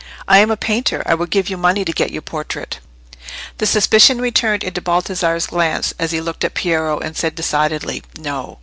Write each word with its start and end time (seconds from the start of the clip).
"I 0.27 0.39
am 0.39 0.49
a 0.49 0.57
painter: 0.57 1.03
I 1.05 1.13
would 1.13 1.29
give 1.29 1.47
you 1.47 1.57
money 1.57 1.85
to 1.85 1.91
get 1.93 2.09
your 2.09 2.23
portrait." 2.23 2.79
The 3.59 3.67
suspicion 3.67 4.19
returned 4.19 4.63
into 4.63 4.81
Baldassarre's 4.81 5.45
glance, 5.45 5.93
as 5.99 6.09
he 6.11 6.19
looked 6.19 6.43
at 6.43 6.55
Piero, 6.55 6.97
and 6.97 7.15
said 7.15 7.35
decidedly, 7.35 8.01
"No." 8.17 8.57